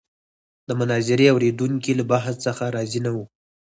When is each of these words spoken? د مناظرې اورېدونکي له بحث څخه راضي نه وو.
د 0.67 0.69
مناظرې 0.79 1.25
اورېدونکي 1.33 1.91
له 1.99 2.03
بحث 2.11 2.35
څخه 2.45 2.63
راضي 2.75 2.99
نه 3.05 3.11
وو. 3.15 3.23